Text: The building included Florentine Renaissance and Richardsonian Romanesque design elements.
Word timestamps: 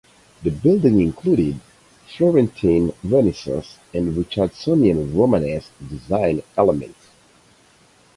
The 0.41 0.49
building 0.49 0.99
included 0.99 1.59
Florentine 2.07 2.91
Renaissance 3.03 3.77
and 3.93 4.17
Richardsonian 4.17 5.15
Romanesque 5.15 5.73
design 5.87 6.41
elements. 6.57 7.09